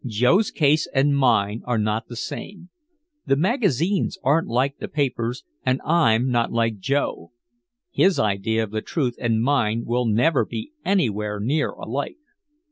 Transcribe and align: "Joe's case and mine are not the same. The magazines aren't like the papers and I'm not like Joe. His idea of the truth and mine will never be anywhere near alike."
"Joe's 0.07 0.49
case 0.49 0.87
and 0.95 1.15
mine 1.15 1.61
are 1.65 1.77
not 1.77 2.07
the 2.07 2.15
same. 2.15 2.69
The 3.27 3.35
magazines 3.35 4.17
aren't 4.23 4.47
like 4.47 4.79
the 4.79 4.87
papers 4.87 5.43
and 5.63 5.79
I'm 5.85 6.31
not 6.31 6.51
like 6.51 6.79
Joe. 6.79 7.33
His 7.91 8.17
idea 8.17 8.63
of 8.63 8.71
the 8.71 8.81
truth 8.81 9.13
and 9.19 9.43
mine 9.43 9.83
will 9.85 10.05
never 10.07 10.43
be 10.43 10.71
anywhere 10.83 11.39
near 11.39 11.69
alike." 11.69 12.17